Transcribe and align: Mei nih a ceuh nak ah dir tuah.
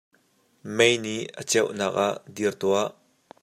Mei 0.75 0.95
nih 1.03 1.21
a 1.39 1.41
ceuh 1.49 1.71
nak 1.77 1.93
ah 2.07 2.15
dir 2.35 2.53
tuah. 2.61 2.87